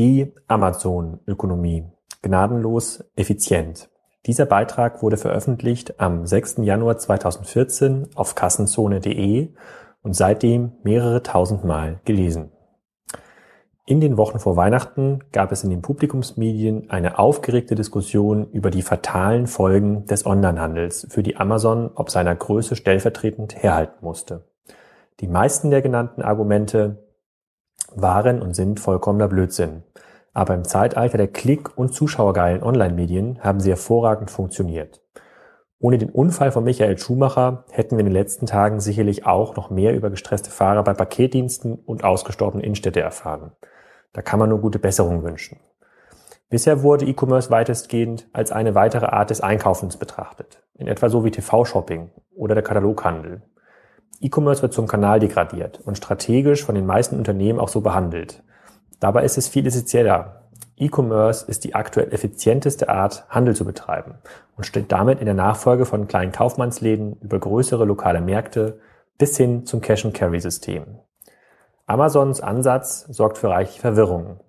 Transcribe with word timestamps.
Die 0.00 0.32
Amazon-Ökonomie. 0.48 1.84
Gnadenlos 2.22 3.04
effizient. 3.16 3.90
Dieser 4.24 4.46
Beitrag 4.46 5.02
wurde 5.02 5.18
veröffentlicht 5.18 6.00
am 6.00 6.24
6. 6.24 6.60
Januar 6.62 6.96
2014 6.96 8.08
auf 8.14 8.34
kassenzone.de 8.34 9.50
und 10.02 10.16
seitdem 10.16 10.72
mehrere 10.84 11.22
tausend 11.22 11.66
Mal 11.66 12.00
gelesen. 12.06 12.50
In 13.84 14.00
den 14.00 14.16
Wochen 14.16 14.38
vor 14.38 14.56
Weihnachten 14.56 15.18
gab 15.32 15.52
es 15.52 15.64
in 15.64 15.68
den 15.68 15.82
Publikumsmedien 15.82 16.88
eine 16.88 17.18
aufgeregte 17.18 17.74
Diskussion 17.74 18.48
über 18.52 18.70
die 18.70 18.80
fatalen 18.80 19.46
Folgen 19.46 20.06
des 20.06 20.24
Onlinehandels, 20.24 21.08
für 21.10 21.22
die 21.22 21.36
Amazon 21.36 21.90
ob 21.94 22.08
seiner 22.08 22.34
Größe 22.34 22.74
stellvertretend 22.74 23.62
herhalten 23.62 23.98
musste. 24.00 24.48
Die 25.20 25.28
meisten 25.28 25.68
der 25.68 25.82
genannten 25.82 26.22
Argumente 26.22 27.09
waren 27.94 28.42
und 28.42 28.54
sind 28.54 28.80
vollkommener 28.80 29.28
Blödsinn. 29.28 29.82
Aber 30.32 30.54
im 30.54 30.64
Zeitalter 30.64 31.18
der 31.18 31.28
Klick- 31.28 31.76
und 31.76 31.94
Zuschauergeilen 31.94 32.62
Online-Medien 32.62 33.40
haben 33.42 33.60
sie 33.60 33.70
hervorragend 33.70 34.30
funktioniert. 34.30 35.02
Ohne 35.78 35.96
den 35.96 36.10
Unfall 36.10 36.52
von 36.52 36.64
Michael 36.64 36.98
Schumacher 36.98 37.64
hätten 37.70 37.96
wir 37.96 38.00
in 38.00 38.06
den 38.06 38.12
letzten 38.12 38.46
Tagen 38.46 38.80
sicherlich 38.80 39.26
auch 39.26 39.56
noch 39.56 39.70
mehr 39.70 39.94
über 39.94 40.10
gestresste 40.10 40.50
Fahrer 40.50 40.84
bei 40.84 40.92
Paketdiensten 40.92 41.74
und 41.74 42.04
ausgestorbene 42.04 42.62
Innenstädte 42.62 43.00
erfahren. 43.00 43.52
Da 44.12 44.20
kann 44.20 44.38
man 44.38 44.50
nur 44.50 44.60
gute 44.60 44.78
Besserung 44.78 45.22
wünschen. 45.22 45.58
Bisher 46.50 46.82
wurde 46.82 47.06
E-Commerce 47.06 47.50
weitestgehend 47.50 48.28
als 48.32 48.52
eine 48.52 48.74
weitere 48.74 49.06
Art 49.06 49.30
des 49.30 49.40
Einkaufens 49.40 49.96
betrachtet, 49.96 50.62
in 50.74 50.86
etwa 50.88 51.08
so 51.08 51.24
wie 51.24 51.30
TV-Shopping 51.30 52.10
oder 52.34 52.54
der 52.54 52.64
Kataloghandel. 52.64 53.42
E-Commerce 54.20 54.62
wird 54.62 54.74
zum 54.74 54.86
Kanal 54.86 55.20
degradiert 55.20 55.80
und 55.84 55.96
strategisch 55.96 56.64
von 56.64 56.74
den 56.74 56.86
meisten 56.86 57.16
Unternehmen 57.16 57.58
auch 57.58 57.68
so 57.68 57.80
behandelt. 57.80 58.42
Dabei 58.98 59.24
ist 59.24 59.38
es 59.38 59.48
viel 59.48 59.66
essentieller. 59.66 60.48
E-Commerce 60.76 61.46
ist 61.46 61.64
die 61.64 61.74
aktuell 61.74 62.12
effizienteste 62.12 62.88
Art, 62.88 63.24
Handel 63.28 63.54
zu 63.54 63.64
betreiben 63.64 64.14
und 64.56 64.64
steht 64.64 64.92
damit 64.92 65.20
in 65.20 65.26
der 65.26 65.34
Nachfolge 65.34 65.86
von 65.86 66.08
kleinen 66.08 66.32
Kaufmannsläden 66.32 67.16
über 67.20 67.38
größere 67.38 67.84
lokale 67.84 68.20
Märkte 68.20 68.80
bis 69.18 69.36
hin 69.36 69.66
zum 69.66 69.80
Cash-and-Carry-System. 69.80 70.98
Amazons 71.86 72.40
Ansatz 72.40 73.06
sorgt 73.08 73.36
für 73.38 73.50
reiche 73.50 73.80
Verwirrung. 73.80 74.40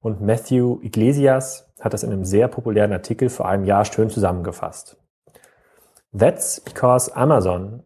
Und 0.00 0.20
Matthew 0.20 0.78
Iglesias 0.82 1.72
hat 1.80 1.92
das 1.92 2.02
in 2.02 2.12
einem 2.12 2.24
sehr 2.24 2.48
populären 2.48 2.92
Artikel 2.92 3.28
vor 3.28 3.48
einem 3.48 3.64
Jahr 3.64 3.84
schön 3.84 4.10
zusammengefasst. 4.10 4.96
That's 6.16 6.60
because 6.60 7.14
Amazon, 7.14 7.82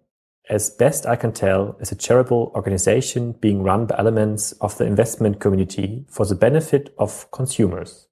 as 0.48 0.71
best 0.71 1.07
I 1.07 1.17
can 1.17 1.33
tell, 1.33 1.77
is 1.81 1.93
a 1.93 1.97
charitable 1.97 2.53
organization 2.55 3.33
being 3.33 3.62
run 3.62 3.87
by 3.87 3.97
elements 3.98 4.53
of 4.61 4.77
the 4.77 4.85
investment 4.85 5.41
community 5.41 6.05
for 6.09 6.27
the 6.27 6.35
benefit 6.35 6.95
of 6.98 7.31
consumers. 7.31 8.09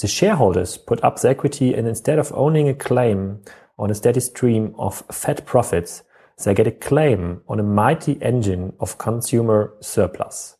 The 0.00 0.08
shareholders 0.08 0.76
put 0.76 1.02
up 1.04 1.20
the 1.20 1.28
equity 1.28 1.74
and 1.74 1.86
instead 1.86 2.18
of 2.18 2.32
owning 2.34 2.68
a 2.68 2.74
claim 2.74 3.42
on 3.78 3.90
a 3.90 3.94
steady 3.94 4.20
stream 4.20 4.74
of 4.78 5.02
fat 5.10 5.46
profits, 5.46 6.02
they 6.44 6.54
get 6.54 6.66
a 6.66 6.72
claim 6.72 7.42
on 7.48 7.60
a 7.60 7.64
mighty 7.64 8.20
engine 8.22 8.72
of 8.80 8.98
consumer 8.98 9.74
surplus. 9.80 10.56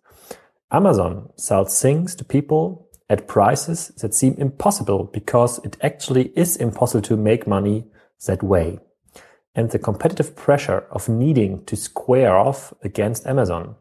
Amazon 0.71 1.31
sells 1.37 1.81
things 1.81 2.15
to 2.15 2.25
people 2.25 2.89
at 3.09 3.27
prices 3.27 3.89
that 4.01 4.15
seem 4.15 4.35
impossible 4.39 5.05
because 5.05 5.59
it 5.65 5.77
actually 5.81 6.33
is 6.37 6.57
impossible 6.57 7.03
to 7.03 7.17
make 7.17 7.47
money 7.47 7.85
that 8.27 8.43
way. 8.43 8.79
And 9.55 9.71
the 9.71 9.79
competitive 9.79 10.37
pressure 10.37 10.85
of 10.91 11.09
needing 11.09 11.65
to 11.67 11.77
square 11.77 12.37
off 12.37 12.73
against 12.83 13.27
Amazon 13.27 13.77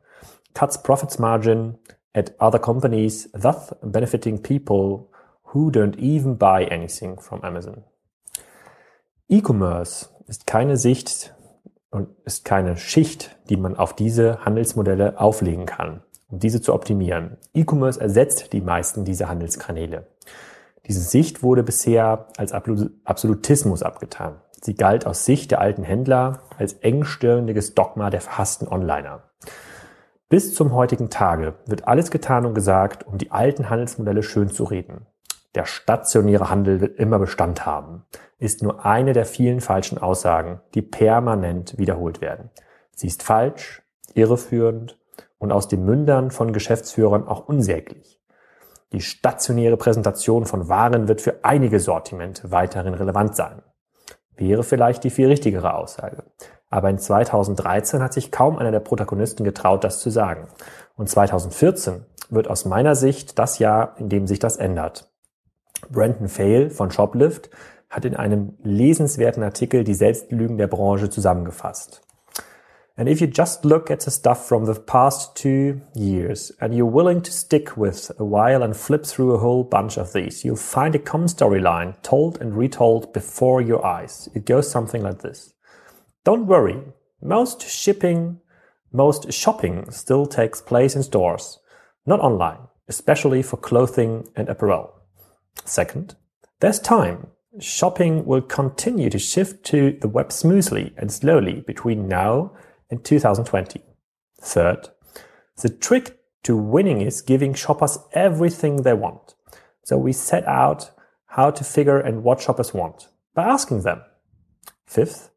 cuts 0.53 0.77
profits 0.77 1.19
margin 1.19 1.77
at 2.15 2.35
other 2.39 2.59
companies, 2.59 3.29
thus 3.33 3.71
benefiting 3.83 4.39
people 4.41 5.11
who 5.53 5.71
don't 5.71 5.97
even 5.97 6.35
buy 6.35 6.65
anything 6.65 7.19
from 7.19 7.43
Amazon. 7.43 7.83
E-Commerce 9.29 10.09
ist 10.27 10.47
keine 10.47 10.77
Sicht 10.77 11.33
und 11.91 12.09
ist 12.25 12.45
keine 12.45 12.77
Schicht, 12.77 13.35
die 13.49 13.57
man 13.57 13.75
auf 13.75 13.95
diese 13.95 14.43
Handelsmodelle 14.45 15.19
auflegen 15.19 15.65
kann, 15.65 16.01
um 16.29 16.39
diese 16.39 16.61
zu 16.61 16.73
optimieren. 16.73 17.37
E-Commerce 17.53 17.99
ersetzt 17.99 18.53
die 18.53 18.61
meisten 18.61 19.05
dieser 19.05 19.29
Handelskanäle. 19.29 20.07
Diese 20.87 21.01
Sicht 21.01 21.43
wurde 21.43 21.61
bisher 21.61 22.27
als 22.37 22.51
Absolutismus 22.51 23.83
abgetan. 23.83 24.41
Sie 24.61 24.75
galt 24.75 25.05
aus 25.05 25.25
Sicht 25.25 25.51
der 25.51 25.61
alten 25.61 25.83
Händler 25.83 26.43
als 26.57 26.73
engstirniges 26.73 27.75
Dogma 27.75 28.09
der 28.09 28.21
verhassten 28.21 28.67
Onliner. 28.67 29.23
Bis 30.27 30.53
zum 30.53 30.73
heutigen 30.73 31.09
Tage 31.09 31.55
wird 31.65 31.87
alles 31.87 32.11
getan 32.11 32.45
und 32.45 32.53
gesagt, 32.53 33.07
um 33.07 33.17
die 33.17 33.31
alten 33.31 33.69
Handelsmodelle 33.69 34.23
schön 34.23 34.49
zu 34.49 34.63
reden. 34.63 35.07
Der 35.55 35.65
stationäre 35.65 36.49
Handel 36.49 36.81
wird 36.81 36.99
immer 36.99 37.17
Bestand 37.17 37.65
haben 37.65 38.05
ist 38.39 38.63
nur 38.63 38.85
eine 38.85 39.13
der 39.13 39.25
vielen 39.25 39.59
falschen 39.59 39.97
Aussagen, 39.97 40.61
die 40.73 40.81
permanent 40.81 41.77
wiederholt 41.77 42.21
werden. 42.21 42.49
Sie 42.95 43.07
ist 43.07 43.21
falsch, 43.21 43.83
irreführend 44.13 44.97
und 45.37 45.51
aus 45.51 45.67
den 45.67 45.85
Mündern 45.85 46.31
von 46.31 46.53
Geschäftsführern 46.53 47.27
auch 47.27 47.47
unsäglich. 47.47 48.21
Die 48.91 49.01
stationäre 49.01 49.77
Präsentation 49.77 50.45
von 50.45 50.67
Waren 50.67 51.07
wird 51.07 51.21
für 51.21 51.43
einige 51.43 51.79
Sortimente 51.79 52.49
weiterhin 52.49 52.93
relevant 52.93 53.35
sein. 53.35 53.61
Wäre 54.39 54.63
vielleicht 54.63 55.03
die 55.03 55.09
viel 55.09 55.27
richtigere 55.27 55.73
Aussage. 55.73 56.23
Aber 56.69 56.89
in 56.89 56.97
2013 56.97 58.01
hat 58.01 58.13
sich 58.13 58.31
kaum 58.31 58.57
einer 58.57 58.71
der 58.71 58.79
Protagonisten 58.79 59.43
getraut, 59.43 59.83
das 59.83 59.99
zu 59.99 60.09
sagen. 60.09 60.47
Und 60.95 61.09
2014 61.09 62.05
wird 62.29 62.47
aus 62.47 62.63
meiner 62.63 62.95
Sicht 62.95 63.37
das 63.37 63.59
Jahr, 63.59 63.95
in 63.97 64.07
dem 64.07 64.27
sich 64.27 64.39
das 64.39 64.57
ändert. 64.57 65.11
Brandon 65.89 66.29
Fail 66.29 66.69
von 66.69 66.89
Shoplift 66.89 67.49
hat 67.89 68.05
in 68.05 68.15
einem 68.15 68.53
lesenswerten 68.63 69.43
Artikel 69.43 69.83
die 69.83 69.93
Selbstlügen 69.93 70.57
der 70.57 70.67
Branche 70.67 71.09
zusammengefasst. 71.09 72.01
And 72.99 73.07
if 73.07 73.21
you 73.21 73.27
just 73.27 73.63
look 73.63 73.89
at 73.89 74.01
the 74.01 74.11
stuff 74.11 74.45
from 74.45 74.65
the 74.65 74.77
past 74.77 75.33
two 75.33 75.79
years 75.95 76.51
and 76.59 76.75
you're 76.75 76.85
willing 76.85 77.21
to 77.21 77.31
stick 77.31 77.77
with 77.77 78.11
a 78.19 78.25
while 78.25 78.61
and 78.61 78.75
flip 78.75 79.05
through 79.05 79.31
a 79.31 79.37
whole 79.37 79.63
bunch 79.63 79.97
of 79.97 80.11
these, 80.11 80.43
you'll 80.43 80.57
find 80.57 80.93
a 80.93 80.99
common 80.99 81.29
storyline 81.29 81.95
told 82.03 82.41
and 82.41 82.57
retold 82.57 83.13
before 83.13 83.61
your 83.61 83.85
eyes. 83.85 84.27
It 84.35 84.45
goes 84.45 84.69
something 84.69 85.01
like 85.01 85.19
this. 85.19 85.53
Don't 86.25 86.45
worry. 86.45 86.81
Most 87.21 87.65
shipping, 87.69 88.41
most 88.91 89.31
shopping 89.31 89.89
still 89.91 90.25
takes 90.25 90.59
place 90.59 90.93
in 90.93 91.03
stores, 91.03 91.57
not 92.05 92.19
online, 92.19 92.67
especially 92.89 93.41
for 93.41 93.55
clothing 93.55 94.27
and 94.35 94.49
apparel. 94.49 94.91
Second, 95.63 96.17
there's 96.59 96.79
time. 96.79 97.27
shopping 97.61 98.25
will 98.25 98.41
continue 98.41 99.09
to 99.09 99.17
shift 99.17 99.63
to 99.67 99.97
the 100.01 100.09
web 100.09 100.33
smoothly 100.33 100.93
and 100.97 101.13
slowly 101.13 101.61
between 101.61 102.09
now 102.09 102.51
and 102.89 103.03
2020. 103.03 103.81
Third, 104.41 104.89
the 105.61 105.69
trick 105.69 106.19
to 106.43 106.55
winning 106.55 107.01
is 107.01 107.21
giving 107.21 107.53
shoppers 107.53 107.99
everything 108.13 108.83
they 108.83 108.93
want. 108.93 109.35
So 109.83 109.97
we 109.97 110.13
set 110.13 110.47
out 110.47 110.91
how 111.27 111.51
to 111.51 111.63
figure 111.63 111.99
and 111.99 112.23
what 112.23 112.41
shoppers 112.41 112.73
want 112.73 113.07
by 113.35 113.43
asking 113.43 113.81
them. 113.81 114.01
Fifth, 114.85 115.29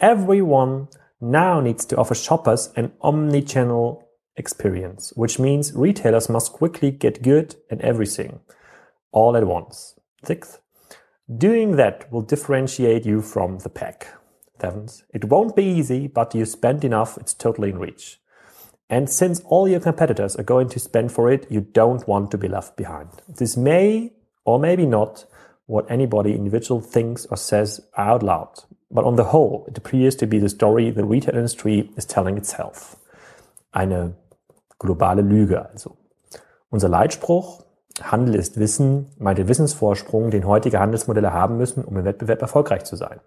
everyone 0.00 0.88
now 1.20 1.60
needs 1.60 1.84
to 1.86 1.96
offer 1.96 2.14
shoppers 2.14 2.70
an 2.76 2.92
omni-channel 3.00 4.08
experience, 4.36 5.12
which 5.16 5.38
means 5.38 5.72
retailers 5.74 6.28
must 6.28 6.52
quickly 6.52 6.90
get 6.90 7.22
good 7.22 7.56
at 7.70 7.80
everything 7.80 8.40
all 9.12 9.36
at 9.36 9.46
once. 9.46 9.98
Sixth, 10.24 10.60
Doing 11.36 11.76
that 11.76 12.10
will 12.10 12.22
differentiate 12.22 13.04
you 13.04 13.20
from 13.20 13.58
the 13.58 13.68
pack. 13.68 14.17
It 15.12 15.24
won't 15.24 15.56
be 15.56 15.64
easy, 15.64 16.06
but 16.06 16.34
you 16.34 16.44
spend 16.44 16.84
enough, 16.84 17.16
it's 17.18 17.34
totally 17.34 17.70
in 17.70 17.78
reach. 17.78 18.20
And 18.90 19.10
since 19.10 19.40
all 19.44 19.68
your 19.68 19.80
competitors 19.80 20.36
are 20.36 20.42
going 20.42 20.68
to 20.70 20.80
spend 20.80 21.12
for 21.12 21.30
it, 21.30 21.46
you 21.50 21.60
don't 21.60 22.06
want 22.08 22.30
to 22.30 22.38
be 22.38 22.48
left 22.48 22.76
behind. 22.76 23.10
This 23.28 23.56
may 23.56 24.12
or 24.44 24.58
maybe 24.58 24.86
not 24.86 25.26
what 25.66 25.90
anybody 25.90 26.34
individual 26.34 26.80
thinks 26.80 27.26
or 27.26 27.36
says 27.36 27.80
out 27.96 28.22
loud. 28.22 28.64
But 28.90 29.04
on 29.04 29.16
the 29.16 29.24
whole, 29.24 29.66
it 29.68 29.76
appears 29.76 30.16
to 30.16 30.26
be 30.26 30.38
the 30.38 30.48
story 30.48 30.90
the 30.90 31.04
retail 31.04 31.36
industry 31.36 31.90
is 31.96 32.06
telling 32.06 32.38
itself. 32.38 32.96
Eine 33.72 34.14
globale 34.78 35.20
Lüge 35.20 35.68
also. 35.70 35.98
Unser 36.70 36.88
Leitspruch, 36.88 37.62
Handel 38.00 38.34
ist 38.36 38.58
Wissen 38.58 39.10
meint 39.18 39.38
den 39.38 39.48
Wissensvorsprung, 39.48 40.30
den 40.30 40.46
heutige 40.46 40.78
Handelsmodelle 40.78 41.32
haben 41.32 41.58
müssen, 41.58 41.84
um 41.84 41.96
im 41.96 42.04
Wettbewerb 42.04 42.40
erfolgreich 42.40 42.84
zu 42.84 42.96
sein. 42.96 43.20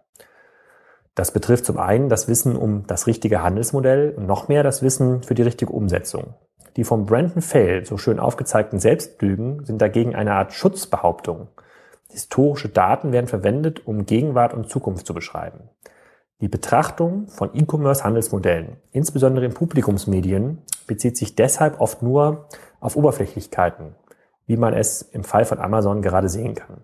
Das 1.16 1.32
betrifft 1.32 1.66
zum 1.66 1.78
einen 1.78 2.10
das 2.10 2.28
Wissen 2.28 2.56
um 2.56 2.88
das 2.88 3.08
richtige 3.08 3.44
Handelsmodell 3.44 4.14
und 4.16 4.28
noch 4.28 4.48
mehr 4.48 4.64
das 4.64 4.82
Wissen 4.82 5.24
für 5.24 5.36
die 5.36 5.42
richtige 5.42 5.74
Umsetzung. 5.74 6.36
Die 6.78 6.86
vom 6.86 7.06
Brandon 7.06 7.42
Fail 7.42 7.86
so 7.86 7.98
schön 7.98 8.20
aufgezeigten 8.20 8.80
Selbstlügen 8.80 9.66
sind 9.66 9.82
dagegen 9.82 10.16
eine 10.16 10.34
Art 10.34 10.54
Schutzbehauptung. 10.54 11.50
Historische 12.10 12.70
Daten 12.70 13.12
werden 13.12 13.28
verwendet, 13.28 13.86
um 13.86 14.06
Gegenwart 14.06 14.54
und 14.54 14.70
Zukunft 14.70 15.06
zu 15.06 15.14
beschreiben. 15.14 15.70
Die 16.40 16.48
Betrachtung 16.48 17.28
von 17.28 17.52
E-Commerce-Handelsmodellen, 17.54 18.78
insbesondere 18.92 19.46
in 19.46 19.54
Publikumsmedien, 19.54 20.60
bezieht 20.88 21.18
sich 21.18 21.36
deshalb 21.36 21.80
oft 21.80 22.02
nur 22.02 22.48
auf 22.80 22.96
Oberflächlichkeiten, 22.96 23.96
wie 24.48 24.58
man 24.58 24.74
es 24.74 25.02
im 25.02 25.24
Fall 25.24 25.46
von 25.46 25.60
Amazon 25.60 26.02
gerade 26.02 26.30
sehen 26.30 26.56
kann. 26.56 26.84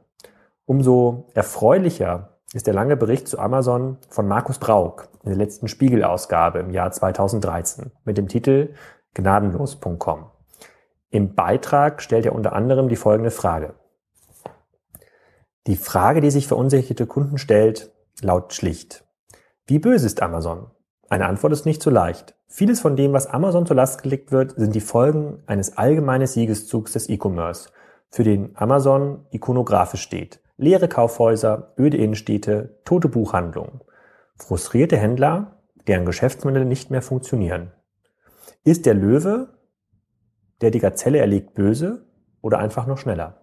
Umso 0.65 1.29
erfreulicher 1.33 2.36
ist 2.53 2.67
der 2.67 2.73
lange 2.73 2.95
Bericht 2.95 3.27
zu 3.27 3.39
Amazon 3.39 3.97
von 4.09 4.27
Markus 4.27 4.57
Brauk 4.57 5.09
in 5.23 5.29
der 5.29 5.37
letzten 5.37 5.67
Spiegelausgabe 5.67 6.59
im 6.59 6.69
Jahr 6.71 6.91
2013 6.91 7.91
mit 8.05 8.17
dem 8.17 8.27
Titel 8.27 8.73
gnadenlos.com. 9.13 10.31
Im 11.09 11.35
Beitrag 11.35 12.01
stellt 12.01 12.25
er 12.25 12.35
unter 12.35 12.53
anderem 12.53 12.89
die 12.89 12.95
folgende 12.95 13.31
Frage. 13.31 13.73
Die 15.67 15.75
Frage, 15.75 16.21
die 16.21 16.31
sich 16.31 16.47
verunsicherte 16.47 17.05
Kunden 17.05 17.37
stellt, 17.37 17.91
lautet 18.21 18.53
schlicht. 18.53 19.03
Wie 19.65 19.79
böse 19.79 20.05
ist 20.05 20.21
Amazon? 20.21 20.71
Eine 21.09 21.25
Antwort 21.25 21.53
ist 21.53 21.65
nicht 21.65 21.81
so 21.81 21.89
leicht. 21.89 22.35
Vieles 22.47 22.79
von 22.79 22.95
dem, 22.95 23.11
was 23.11 23.27
Amazon 23.27 23.65
zur 23.65 23.75
Last 23.75 24.03
gelegt 24.03 24.31
wird, 24.31 24.55
sind 24.55 24.73
die 24.73 24.81
Folgen 24.81 25.43
eines 25.45 25.77
allgemeinen 25.77 26.27
Siegeszugs 26.27 26.93
des 26.93 27.09
E-Commerce, 27.09 27.69
für 28.09 28.23
den 28.23 28.55
Amazon 28.55 29.25
ikonografisch 29.31 30.01
steht. 30.01 30.39
Leere 30.57 30.87
Kaufhäuser, 30.87 31.73
öde 31.77 31.97
Innenstädte, 31.97 32.79
tote 32.83 33.09
Buchhandlungen. 33.09 33.81
Frustrierte 34.35 34.97
Händler, 34.97 35.59
deren 35.87 36.05
Geschäftsmodelle 36.05 36.65
nicht 36.65 36.89
mehr 36.89 37.03
funktionieren. 37.03 37.71
Ist 38.63 38.87
der 38.87 38.95
Löwe, 38.95 39.49
der 40.61 40.71
die 40.71 40.79
Gazelle 40.79 41.19
erlegt, 41.19 41.53
böse 41.53 42.05
oder 42.41 42.57
einfach 42.57 42.87
nur 42.87 42.97
schneller? 42.97 43.41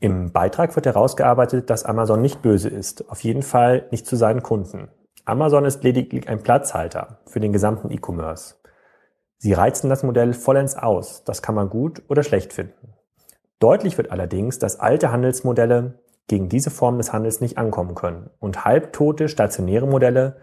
Im 0.00 0.32
Beitrag 0.32 0.74
wird 0.74 0.86
herausgearbeitet, 0.86 1.70
dass 1.70 1.84
Amazon 1.84 2.20
nicht 2.20 2.42
böse 2.42 2.68
ist, 2.68 3.08
auf 3.08 3.22
jeden 3.22 3.42
Fall 3.42 3.86
nicht 3.92 4.06
zu 4.06 4.16
seinen 4.16 4.42
Kunden. 4.42 4.88
Amazon 5.24 5.64
ist 5.64 5.84
lediglich 5.84 6.28
ein 6.28 6.42
Platzhalter 6.42 7.20
für 7.26 7.38
den 7.38 7.52
gesamten 7.52 7.90
E-Commerce. 7.90 8.56
Sie 9.36 9.52
reizen 9.52 9.88
das 9.88 10.02
Modell 10.02 10.34
vollends 10.34 10.74
aus, 10.76 11.22
das 11.24 11.42
kann 11.42 11.54
man 11.54 11.68
gut 11.68 12.02
oder 12.08 12.24
schlecht 12.24 12.52
finden. 12.52 12.87
Deutlich 13.58 13.98
wird 13.98 14.10
allerdings, 14.12 14.58
dass 14.58 14.78
alte 14.78 15.10
Handelsmodelle 15.10 15.94
gegen 16.28 16.48
diese 16.48 16.70
Form 16.70 16.98
des 16.98 17.12
Handels 17.12 17.40
nicht 17.40 17.58
ankommen 17.58 17.94
können 17.94 18.30
und 18.38 18.64
halbtote 18.64 19.28
stationäre 19.28 19.86
Modelle, 19.86 20.36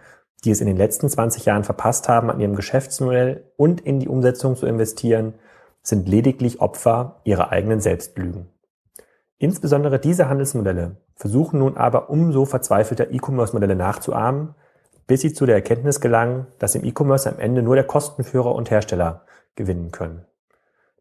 die 0.44 0.52
es 0.52 0.62
in 0.62 0.68
den 0.68 0.78
letzten 0.78 1.10
20 1.10 1.46
Jahren 1.46 1.64
verpasst 1.64 2.10
haben, 2.10 2.30
an 2.30 2.40
ihrem 2.40 2.56
Geschäftsmodell 2.56 3.52
und 3.56 3.82
in 3.82 4.00
die 4.00 4.10
Umsetzung 4.10 4.56
zu 4.56 4.66
investieren, 4.66 5.36
sind 5.82 6.10
lediglich 6.10 6.60
Opfer 6.62 7.22
ihrer 7.24 7.52
eigenen 7.52 7.80
Selbstlügen. 7.80 8.48
Insbesondere 9.38 10.00
diese 10.00 10.28
Handelsmodelle 10.28 10.98
versuchen 11.16 11.60
nun 11.60 11.78
aber 11.78 12.10
umso 12.10 12.46
verzweifelter 12.46 13.12
E-Commerce-Modelle 13.12 13.76
nachzuahmen, 13.76 14.56
bis 15.08 15.22
sie 15.22 15.34
zu 15.34 15.46
der 15.46 15.56
Erkenntnis 15.56 16.02
gelangen, 16.02 16.48
dass 16.58 16.76
im 16.76 16.84
E-Commerce 16.84 17.30
am 17.30 17.40
Ende 17.40 17.62
nur 17.62 17.76
der 17.76 17.86
Kostenführer 17.86 18.56
und 18.56 18.72
Hersteller 18.72 19.24
gewinnen 19.56 19.92
können. 19.92 20.26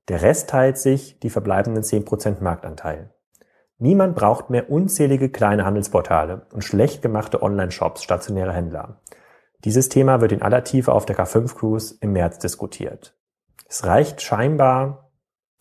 Der 0.08 0.20
Rest 0.20 0.50
teilt 0.50 0.76
sich 0.76 1.18
die 1.20 1.30
verbleibenden 1.30 1.82
10% 1.82 2.42
Marktanteil. 2.42 3.14
Niemand 3.78 4.14
braucht 4.14 4.50
mehr 4.50 4.70
unzählige 4.70 5.30
kleine 5.30 5.64
Handelsportale 5.64 6.46
und 6.52 6.62
schlecht 6.62 7.02
gemachte 7.02 7.42
Online-Shops 7.42 8.02
stationäre 8.02 8.52
Händler. 8.52 9.00
Dieses 9.64 9.88
Thema 9.88 10.20
wird 10.20 10.32
in 10.32 10.42
aller 10.42 10.62
Tiefe 10.62 10.92
auf 10.92 11.06
der 11.06 11.16
K5 11.16 11.54
Cruise 11.54 11.96
im 12.00 12.12
März 12.12 12.38
diskutiert. 12.38 13.16
Es 13.66 13.86
reicht 13.86 14.20
scheinbar 14.20 15.10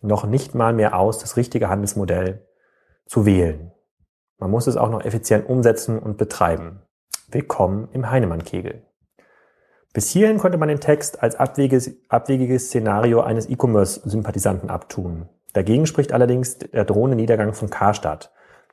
noch 0.01 0.25
nicht 0.25 0.53
mal 0.55 0.73
mehr 0.73 0.99
aus, 0.99 1.19
das 1.19 1.37
richtige 1.37 1.69
Handelsmodell 1.69 2.45
zu 3.05 3.25
wählen. 3.25 3.71
Man 4.37 4.51
muss 4.51 4.67
es 4.67 4.75
auch 4.75 4.89
noch 4.89 5.05
effizient 5.05 5.47
umsetzen 5.47 5.97
und 5.97 6.17
betreiben. 6.17 6.81
Willkommen 7.29 7.87
im 7.93 8.11
Heinemann-Kegel. 8.11 8.85
Bis 9.93 10.09
hierhin 10.09 10.39
konnte 10.39 10.57
man 10.57 10.69
den 10.69 10.79
Text 10.79 11.21
als 11.21 11.35
abwegiges, 11.35 11.91
abwegiges 12.09 12.67
Szenario 12.67 13.21
eines 13.21 13.47
E-Commerce-Sympathisanten 13.47 14.71
abtun. 14.71 15.29
Dagegen 15.53 15.85
spricht 15.85 16.11
allerdings 16.11 16.57
der 16.57 16.83
drohende 16.83 17.15
Niedergang 17.15 17.53
von 17.53 17.69
Karstadt, 17.69 18.31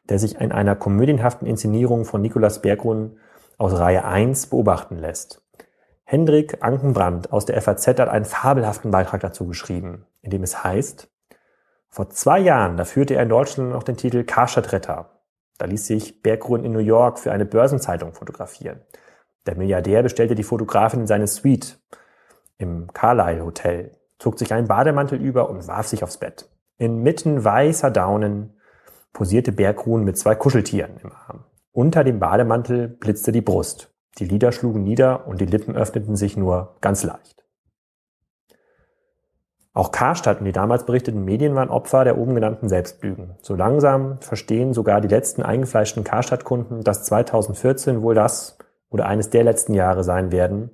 der 0.08 0.19
sich 0.19 0.40
in 0.40 0.50
einer 0.50 0.76
komödienhaften 0.76 1.46
Inszenierung 1.46 2.06
von 2.06 2.22
Nikolaus 2.22 2.62
Bergrun 2.62 3.19
aus 3.58 3.78
Reihe 3.78 4.05
1 4.05 4.46
beobachten 4.46 4.96
lässt. 4.96 5.43
Hendrik 6.05 6.64
Ankenbrand 6.64 7.32
aus 7.32 7.44
der 7.44 7.61
FAZ 7.61 7.87
hat 7.87 8.00
einen 8.08 8.25
fabelhaften 8.25 8.90
Beitrag 8.90 9.20
dazu 9.20 9.46
geschrieben, 9.46 10.06
in 10.22 10.31
dem 10.31 10.43
es 10.43 10.64
heißt, 10.64 11.08
vor 11.93 12.08
zwei 12.08 12.38
Jahren, 12.38 12.76
da 12.76 12.84
führte 12.84 13.14
er 13.14 13.25
in 13.25 13.28
Deutschland 13.28 13.70
noch 13.70 13.82
den 13.82 13.96
Titel 13.96 14.25
Karstadt-Retter. 14.25 15.11
Da 15.58 15.67
ließ 15.67 15.87
sich 15.87 16.22
Bergrun 16.22 16.64
in 16.64 16.72
New 16.72 16.78
York 16.78 17.19
für 17.19 17.32
eine 17.32 17.44
Börsenzeitung 17.44 18.14
fotografieren. 18.14 18.81
Der 19.50 19.56
Milliardär 19.56 20.05
bestellte 20.05 20.37
die 20.37 20.44
Fotografin 20.44 21.00
in 21.00 21.06
seine 21.08 21.26
Suite 21.26 21.81
im 22.58 22.87
Carlyle 22.93 23.44
Hotel, 23.44 23.97
zog 24.20 24.38
sich 24.38 24.55
einen 24.55 24.69
Bademantel 24.69 25.20
über 25.20 25.50
und 25.50 25.67
warf 25.67 25.88
sich 25.88 26.05
aufs 26.05 26.19
Bett. 26.19 26.49
Inmitten 26.79 27.43
weißer 27.43 27.91
Daunen 27.91 28.55
posierte 29.12 29.50
Bergrun 29.50 30.05
mit 30.05 30.17
zwei 30.17 30.37
Kuscheltieren 30.37 31.00
im 31.02 31.11
Arm. 31.11 31.43
Unter 31.73 32.05
dem 32.05 32.20
Bademantel 32.20 32.87
blitzte 32.87 33.32
die 33.32 33.41
Brust. 33.41 33.93
Die 34.19 34.25
Lider 34.25 34.52
schlugen 34.52 34.85
nieder 34.85 35.26
und 35.26 35.41
die 35.41 35.47
Lippen 35.47 35.75
öffneten 35.75 36.14
sich 36.14 36.37
nur 36.37 36.76
ganz 36.81 37.03
leicht. 37.03 37.44
Auch 39.73 39.91
Karstadt 39.91 40.38
und 40.38 40.44
die 40.44 40.53
damals 40.53 40.87
berichteten 40.87 41.25
Medien 41.25 41.56
waren 41.56 41.70
Opfer 41.70 42.05
der 42.05 42.19
oben 42.19 42.37
genannten 42.37 42.69
Selbstlügen. 42.69 43.35
So 43.43 43.56
langsam 43.56 44.20
verstehen 44.20 44.75
sogar 44.75 45.00
die 45.00 45.08
letzten 45.08 45.43
eingefleischten 45.43 46.05
Karstadt-Kunden, 46.05 46.85
dass 46.85 47.03
2014 47.03 48.00
wohl 48.03 48.14
das 48.14 48.56
oder 48.91 49.07
eines 49.07 49.31
der 49.31 49.45
letzten 49.45 49.75
Jahre 49.75 50.05
sein 50.05 50.33
werden 50.33 50.71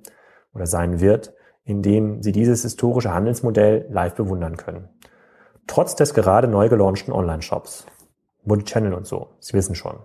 oder 0.53 0.65
sein 0.65 0.99
wird, 0.99 1.33
in 1.63 1.81
dem 1.81 2.21
sie 2.23 2.31
dieses 2.31 2.63
historische 2.63 3.13
Handelsmodell 3.13 3.87
live 3.89 4.15
bewundern 4.15 4.57
können. 4.57 4.89
Trotz 5.67 5.95
des 5.95 6.13
gerade 6.13 6.47
neu 6.47 6.69
gelaunchten 6.69 7.13
Online-Shops. 7.13 7.85
Multichannel 8.43 8.93
und 8.93 9.05
so. 9.05 9.29
Sie 9.39 9.53
wissen 9.53 9.75
schon. 9.75 9.99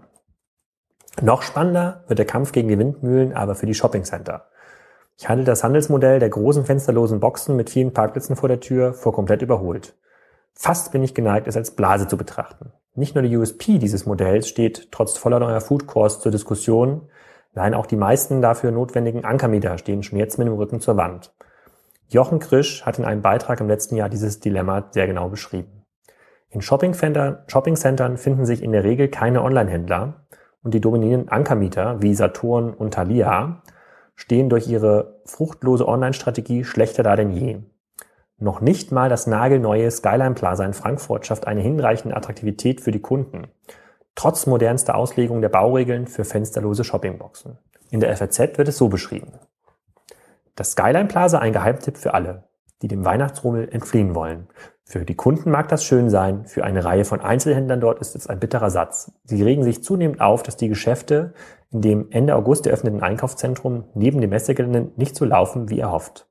Noch 1.21 1.43
spannender 1.43 2.05
wird 2.09 2.19
der 2.19 2.27
Kampf 2.27 2.53
gegen 2.53 2.69
die 2.69 2.79
Windmühlen 2.79 3.33
aber 3.33 3.55
für 3.55 3.67
die 3.67 3.75
Shopping 3.75 4.05
Center. 4.05 4.49
Ich 5.17 5.29
halte 5.29 5.45
das 5.45 5.63
Handelsmodell 5.63 6.19
der 6.19 6.31
großen 6.31 6.65
fensterlosen 6.65 7.21
Boxen 7.21 7.55
mit 7.55 7.71
vielen 7.71 7.93
Parkplätzen 7.93 8.35
vor 8.35 8.49
der 8.49 8.61
Tür 8.61 8.95
vor 8.95 9.13
komplett 9.13 9.43
überholt. 9.43 9.95
Fast 10.55 10.91
bin 10.91 11.03
ich 11.03 11.15
geneigt, 11.15 11.47
es 11.47 11.57
als 11.57 11.77
Blase 11.77 12.09
zu 12.09 12.17
betrachten. 12.17 12.73
Nicht 12.95 13.15
nur 13.15 13.23
die 13.23 13.37
USP 13.37 13.79
dieses 13.79 14.05
Modells 14.05 14.49
steht 14.49 14.89
trotz 14.91 15.17
voller 15.17 15.39
neuer 15.39 15.61
Food 15.61 15.87
Course 15.87 16.21
zur 16.21 16.33
Diskussion, 16.33 17.09
nein, 17.53 17.75
auch 17.75 17.87
die 17.87 17.97
meisten 17.97 18.43
dafür 18.43 18.71
notwendigen 18.71 19.25
Ankermieter 19.25 19.79
stehen 19.79 20.03
schon 20.03 20.19
jetzt 20.19 20.39
mit 20.39 20.47
dem 20.47 20.55
Rücken 20.55 20.81
zur 20.81 20.97
Wand. 20.97 21.35
Jochen 22.09 22.41
Krisch 22.41 22.85
hat 22.85 22.99
in 22.99 23.05
einem 23.05 23.23
Beitrag 23.23 23.61
im 23.61 23.69
letzten 23.69 23.97
Jahr 23.97 24.09
dieses 24.09 24.41
Dilemma 24.41 24.89
sehr 24.91 25.07
genau 25.07 25.29
beschrieben. 25.29 25.87
In 26.51 26.61
Shopping-Centern 26.61 28.19
finden 28.19 28.45
sich 28.45 28.63
in 28.63 28.73
der 28.73 28.85
Regel 28.85 29.09
keine 29.09 29.43
Online-Händler 29.43 30.27
und 30.63 30.75
die 30.75 30.81
dominierenden 30.83 31.31
Ankermieter 31.31 32.03
wie 32.03 32.15
Saturn 32.15 32.75
und 32.75 32.93
Thalia 32.95 33.63
stehen 34.15 34.51
durch 34.51 34.69
ihre 34.69 35.23
fruchtlose 35.25 35.89
Online-Strategie 35.89 36.65
schlechter 36.65 37.03
da 37.03 37.17
denn 37.17 37.31
je. 37.31 37.61
Noch 38.37 38.61
nicht 38.61 38.93
mal 38.93 39.09
das 39.09 39.27
nagelneue 39.27 39.91
Skyline 39.91 40.35
Plaza 40.35 40.65
in 40.65 40.75
Frankfurt 40.75 41.27
schafft 41.27 41.47
eine 41.47 41.61
hinreichende 41.61 42.17
Attraktivität 42.17 42.81
für 42.81 42.91
die 42.91 43.01
Kunden, 43.01 43.47
trotz 44.15 44.47
modernster 44.47 44.95
Auslegung 44.95 45.41
der 45.41 45.49
Bauregeln 45.49 46.07
für 46.07 46.25
fensterlose 46.25 46.85
Shoppingboxen. 46.85 47.59
In 47.91 48.01
der 48.01 48.17
FAZ 48.17 48.59
wird 48.59 48.69
es 48.69 48.79
so 48.79 48.89
beschrieben. 48.89 49.33
Das 50.55 50.73
Skyline 50.73 51.09
Plaza 51.09 51.39
ein 51.39 51.53
Geheimtipp 51.53 51.97
für 51.97 52.15
alle, 52.15 52.45
die 52.83 52.89
dem 52.89 53.05
Weihnachtsrummel 53.05 53.69
entfliehen 53.71 54.15
wollen. 54.15 54.49
Für 54.85 55.05
die 55.05 55.15
Kunden 55.15 55.51
mag 55.51 55.69
das 55.69 55.85
schön 55.85 56.11
sein, 56.11 56.45
für 56.45 56.65
eine 56.65 56.85
Reihe 56.85 57.05
von 57.05 57.21
Einzelhändlern 57.21 57.81
dort 57.81 58.01
ist 58.01 58.15
es 58.15 58.27
ein 58.27 58.41
bitterer 58.41 58.69
Satz. 58.69 59.13
Sie 59.25 59.43
regen 59.43 59.63
sich 59.63 59.83
zunehmend 59.83 60.21
auf, 60.21 60.43
dass 60.43 60.57
die 60.57 60.69
Geschäfte 60.69 61.33
in 61.71 61.81
dem 61.81 62.11
Ende 62.11 62.35
August 62.35 62.67
eröffneten 62.67 63.03
Einkaufszentrum 63.03 63.85
neben 63.95 64.21
dem 64.21 64.31
Messegelände 64.31 64.93
nicht 64.97 65.17
so 65.17 65.25
laufen, 65.25 65.71
wie 65.71 65.81
erhofft. 65.81 66.27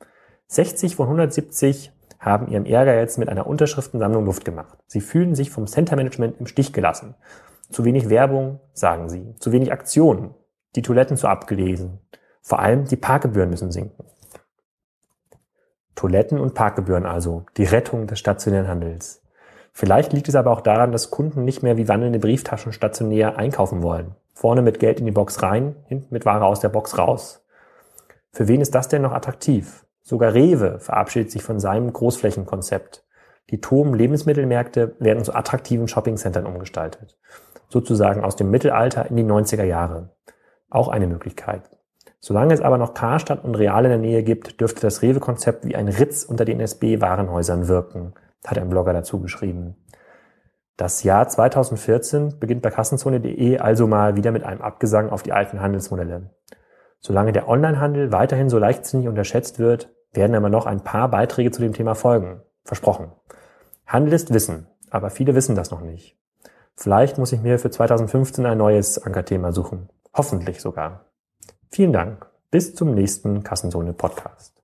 60 0.48 0.96
von 0.96 1.08
170 1.08 1.92
haben 2.20 2.48
ihrem 2.50 2.66
Ärger 2.66 2.96
jetzt 3.00 3.18
mit 3.18 3.30
einer 3.30 3.48
Unterschriftensammlung 3.48 4.26
Luft 4.26 4.46
gemacht. 4.46 4.78
Sie 4.86 5.02
fühlen 5.02 5.34
sich 5.34 5.50
vom 5.50 5.66
Center-Management 5.66 6.40
im 6.40 6.46
Stich 6.46 6.72
gelassen. 6.72 7.16
Zu 7.72 7.86
wenig 7.86 8.10
Werbung, 8.10 8.60
sagen 8.74 9.10
sie. 9.10 9.34
Zu 9.40 9.52
wenig 9.52 9.72
Aktionen. 9.72 10.36
Die 10.76 10.82
Toiletten 10.82 11.18
zu 11.18 11.28
abgelesen. 11.28 12.00
Vor 12.42 12.60
allem 12.60 12.86
die 12.86 12.98
Parkgebühren 12.98 13.50
müssen 13.50 13.72
sinken. 13.72 14.06
Toiletten 15.96 16.40
und 16.40 16.54
Parkgebühren 16.54 17.06
also, 17.06 17.46
die 17.58 17.64
Rettung 17.64 18.08
des 18.08 18.20
stationären 18.20 18.68
Handels. 18.68 19.22
Vielleicht 19.72 20.12
liegt 20.12 20.28
es 20.28 20.36
aber 20.36 20.52
auch 20.52 20.62
daran, 20.62 20.92
dass 20.92 21.12
Kunden 21.12 21.46
nicht 21.46 21.64
mehr 21.64 21.78
wie 21.78 21.88
wandelnde 21.88 22.20
Brieftaschen 22.20 22.74
stationär 22.74 23.38
einkaufen 23.38 23.84
wollen. 23.84 24.16
Vorne 24.34 24.62
mit 24.62 24.80
Geld 24.80 25.00
in 25.00 25.06
die 25.06 25.12
Box 25.12 25.42
rein, 25.42 25.76
hinten 25.88 26.14
mit 26.14 26.26
Ware 26.26 26.46
aus 26.46 26.60
der 26.60 26.70
Box 26.70 26.98
raus. 26.98 27.46
Für 28.32 28.48
wen 28.48 28.62
ist 28.62 28.76
das 28.76 28.88
denn 28.88 29.02
noch 29.02 29.14
attraktiv? 29.14 29.86
Sogar 30.02 30.34
Rewe 30.34 30.80
verabschiedet 30.80 31.32
sich 31.32 31.44
von 31.44 31.60
seinem 31.60 31.94
Großflächenkonzept. 31.94 33.06
Die 33.50 33.62
Tom 33.62 33.94
Lebensmittelmärkte 33.94 34.96
werden 35.00 35.24
zu 35.24 35.34
attraktiven 35.34 35.88
Shoppingcentern 35.88 36.46
umgestaltet. 36.46 37.18
Sozusagen 37.72 38.24
aus 38.24 38.36
dem 38.36 38.52
Mittelalter 38.52 39.10
in 39.10 39.16
die 39.16 39.24
90er 39.24 39.64
Jahre. 39.64 40.10
Auch 40.70 40.90
eine 40.90 41.08
Möglichkeit. 41.08 41.70
Solange 42.20 42.54
es 42.54 42.62
aber 42.62 42.78
noch 42.78 42.94
Karstadt 42.94 43.44
und 43.44 43.56
Real 43.56 43.86
in 43.86 43.90
der 43.90 43.98
Nähe 43.98 44.24
gibt, 44.24 44.60
dürfte 44.60 44.82
das 44.82 45.02
Rewe-Konzept 45.02 45.66
wie 45.66 45.76
ein 45.76 45.88
Ritz 45.88 46.24
unter 46.24 46.46
den 46.46 46.60
SB-Warenhäusern 46.60 47.68
wirken. 47.68 48.14
hat 48.46 48.58
ein 48.58 48.70
Blogger 48.70 48.94
dazu 48.94 49.22
geschrieben. 49.22 49.76
Das 50.78 51.04
Jahr 51.04 51.28
2014 51.28 52.40
beginnt 52.40 52.62
bei 52.62 52.72
Kassenzone.de 52.72 53.60
also 53.60 53.88
mal 53.88 54.16
wieder 54.16 54.32
mit 54.32 54.44
einem 54.44 54.62
Abgesang 54.62 55.10
auf 55.10 55.24
die 55.24 55.32
alten 55.32 55.62
Handelsmodelle. 55.62 56.32
Solange 57.00 57.32
der 57.32 57.48
Onlinehandel 57.48 58.12
weiterhin 58.12 58.50
so 58.50 58.58
leichtsinnig 58.58 59.08
unterschätzt 59.08 59.60
wird, 59.60 59.90
werden 60.14 60.36
aber 60.36 60.50
noch 60.50 60.66
ein 60.66 60.84
paar 60.84 61.10
Beiträge 61.10 61.52
zu 61.52 61.62
dem 61.62 61.74
Thema 61.74 61.96
folgen. 61.96 62.42
Versprochen. 62.64 63.12
Handel 63.88 64.14
ist 64.14 64.34
Wissen, 64.34 64.68
aber 64.90 65.10
viele 65.10 65.36
wissen 65.36 65.56
das 65.56 65.72
noch 65.72 65.82
nicht. 65.82 66.21
Vielleicht 66.82 67.20
muss 67.20 67.32
ich 67.32 67.42
mir 67.42 67.60
für 67.60 67.70
2015 67.70 68.44
ein 68.48 68.58
neues 68.58 68.98
Ankerthema 68.98 69.52
suchen. 69.52 69.90
Hoffentlich 70.16 70.62
sogar. 70.62 71.06
Vielen 71.70 71.94
Dank. 71.94 72.26
Bis 72.50 72.74
zum 72.74 72.96
nächsten 72.96 73.44
Kassenzone 73.44 73.94
Podcast. 73.94 74.61